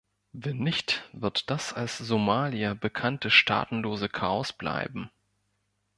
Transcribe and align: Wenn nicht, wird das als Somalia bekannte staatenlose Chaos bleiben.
Wenn 0.31 0.57
nicht, 0.57 1.07
wird 1.13 1.51
das 1.51 1.73
als 1.73 1.99
Somalia 1.99 2.73
bekannte 2.73 3.29
staatenlose 3.29 4.09
Chaos 4.09 4.51
bleiben. 4.51 5.11